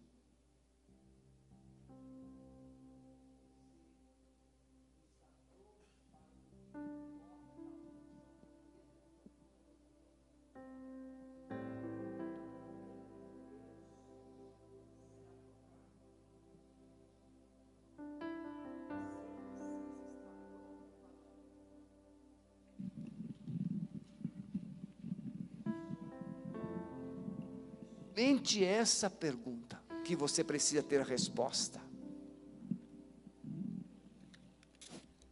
[28.14, 31.80] Mente essa pergunta que você precisa ter a resposta.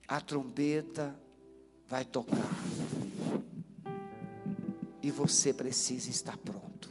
[0.09, 1.15] A trombeta
[1.87, 2.39] vai tocar.
[5.03, 6.91] E você precisa estar pronto.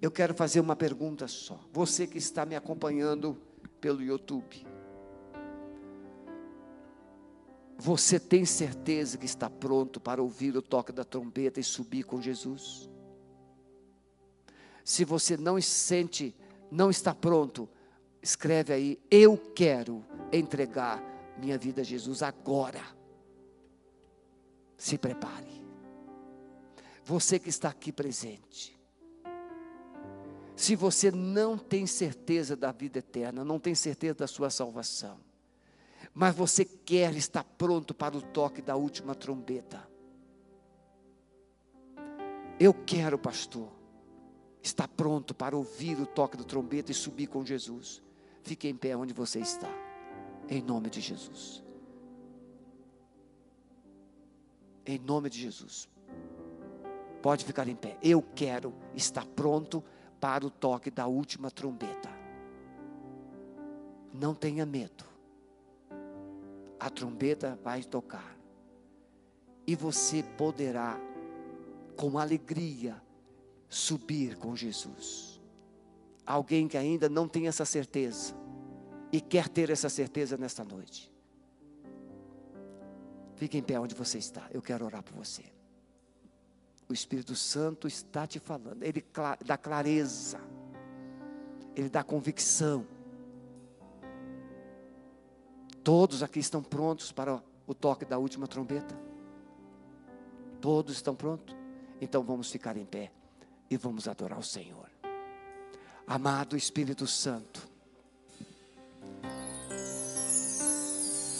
[0.00, 1.58] Eu quero fazer uma pergunta só.
[1.72, 3.40] Você que está me acompanhando
[3.80, 4.66] pelo YouTube.
[7.78, 12.20] Você tem certeza que está pronto para ouvir o toque da trombeta e subir com
[12.20, 12.91] Jesus?
[14.84, 16.34] Se você não sente,
[16.70, 17.68] não está pronto,
[18.22, 21.02] escreve aí: Eu quero entregar
[21.38, 22.82] minha vida a Jesus agora.
[24.76, 25.62] Se prepare.
[27.04, 28.78] Você que está aqui presente.
[30.56, 35.18] Se você não tem certeza da vida eterna, não tem certeza da sua salvação,
[36.14, 39.88] mas você quer estar pronto para o toque da última trombeta.
[42.60, 43.81] Eu quero, pastor
[44.62, 48.02] está pronto para ouvir o toque do trombeta e subir com Jesus.
[48.42, 49.68] Fique em pé onde você está,
[50.48, 51.62] em nome de Jesus.
[54.86, 55.88] Em nome de Jesus.
[57.20, 57.96] Pode ficar em pé.
[58.02, 59.82] Eu quero estar pronto
[60.20, 62.10] para o toque da última trombeta.
[64.12, 65.04] Não tenha medo.
[66.78, 68.36] A trombeta vai tocar.
[69.64, 70.98] E você poderá,
[71.96, 73.00] com alegria,
[73.72, 75.40] subir com Jesus.
[76.26, 78.34] Alguém que ainda não tem essa certeza
[79.10, 81.10] e quer ter essa certeza nesta noite.
[83.34, 84.46] Fique em pé onde você está.
[84.52, 85.42] Eu quero orar por você.
[86.86, 88.82] O Espírito Santo está te falando.
[88.82, 89.02] Ele
[89.44, 90.38] dá clareza.
[91.74, 92.86] Ele dá convicção.
[95.82, 98.94] Todos aqui estão prontos para o toque da última trombeta?
[100.60, 101.56] Todos estão prontos?
[102.02, 103.10] Então vamos ficar em pé
[103.72, 104.90] e vamos adorar o Senhor.
[106.06, 107.66] Amado Espírito Santo,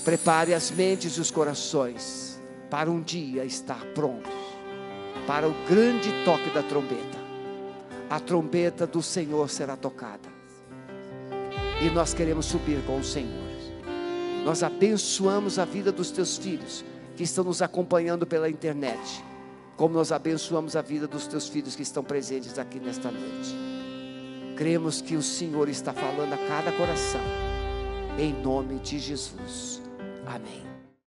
[0.05, 4.33] prepare as mentes e os corações para um dia estar prontos
[5.27, 7.23] para o grande toque da trombeta.
[8.09, 10.29] A trombeta do Senhor será tocada.
[11.81, 13.53] E nós queremos subir com o Senhor.
[14.45, 16.85] Nós abençoamos a vida dos teus filhos
[17.17, 19.23] que estão nos acompanhando pela internet
[19.83, 23.53] como nós abençoamos a vida dos teus filhos que estão presentes aqui nesta noite.
[24.57, 27.21] Cremos que o Senhor está falando a cada coração,
[28.17, 29.83] em nome de Jesus.
[30.25, 30.72] Amém.